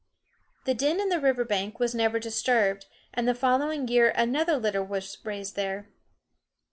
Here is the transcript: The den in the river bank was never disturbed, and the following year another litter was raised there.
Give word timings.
The 0.65 0.73
den 0.73 0.99
in 0.99 1.09
the 1.09 1.19
river 1.19 1.45
bank 1.45 1.79
was 1.79 1.93
never 1.93 2.17
disturbed, 2.17 2.87
and 3.13 3.27
the 3.27 3.35
following 3.35 3.87
year 3.87 4.11
another 4.15 4.57
litter 4.57 4.83
was 4.83 5.19
raised 5.23 5.55
there. 5.55 5.89